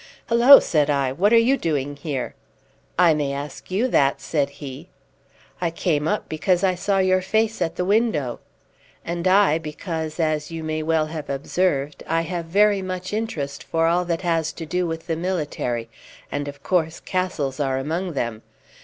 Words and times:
"Hullo!" 0.29 0.59
said 0.59 0.89
I, 0.89 1.11
"what 1.11 1.31
are 1.31 1.37
you 1.37 1.57
doing 1.57 1.95
here?" 1.95 2.33
"I 2.97 3.13
may 3.13 3.33
ask 3.33 3.69
you 3.69 3.87
that," 3.89 4.19
said 4.19 4.49
he. 4.49 4.89
"I 5.61 5.69
came 5.69 6.07
up 6.07 6.27
because 6.27 6.63
I 6.63 6.73
saw 6.73 6.97
your 6.97 7.21
face 7.21 7.61
at 7.61 7.75
the 7.75 7.85
window." 7.85 8.39
"And 9.05 9.27
I 9.27 9.59
because, 9.59 10.19
as 10.19 10.49
you 10.49 10.63
may 10.63 10.81
well 10.81 11.05
have 11.05 11.29
observed, 11.29 12.03
I 12.07 12.21
have 12.21 12.45
very 12.45 12.81
much 12.81 13.13
interest 13.13 13.63
for 13.63 13.85
all 13.85 14.03
that 14.05 14.23
has 14.23 14.51
to 14.53 14.65
do 14.65 14.87
with 14.87 15.05
the 15.05 15.15
military, 15.15 15.87
and, 16.31 16.47
of 16.47 16.63
course, 16.63 16.99
castles 16.99 17.59
are 17.59 17.77
among 17.77 18.13
them. 18.13 18.41